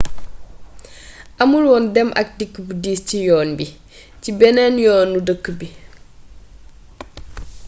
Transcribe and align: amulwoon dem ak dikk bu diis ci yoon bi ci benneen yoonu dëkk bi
amulwoon 1.43 1.85
dem 1.95 2.09
ak 2.21 2.27
dikk 2.37 2.55
bu 2.65 2.73
diis 2.83 3.01
ci 3.07 3.17
yoon 3.27 3.49
bi 3.57 3.65
ci 4.21 4.29
benneen 4.39 4.75
yoonu 4.85 5.17
dëkk 5.27 5.45
bi 5.59 5.67